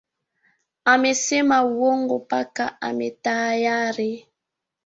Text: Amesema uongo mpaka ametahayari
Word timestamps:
Amesema 0.93 1.57
uongo 1.71 2.15
mpaka 2.23 2.65
ametahayari 2.87 4.11